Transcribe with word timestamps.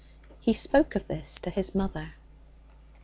He 0.39 0.53
spoke 0.55 0.95
of 0.95 1.07
this 1.07 1.37
to 1.43 1.51
his 1.51 1.75
mother. 1.75 2.15